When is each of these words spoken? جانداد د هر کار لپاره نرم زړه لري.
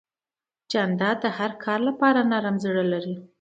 جانداد 0.71 1.17
د 1.23 1.25
هر 1.37 1.51
کار 1.63 1.79
لپاره 1.87 2.19
نرم 2.31 2.55
زړه 2.65 2.83
لري. 2.93 3.15